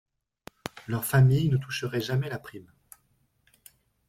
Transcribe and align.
Leur 0.87 1.05
famille 1.05 1.47
ne 1.49 1.57
toucherait 1.57 2.01
jamais 2.01 2.27
la 2.27 2.39
prime. 2.39 2.65